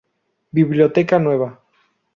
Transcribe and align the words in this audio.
Biblioteca 0.51 1.19
Nueva. 1.19 1.61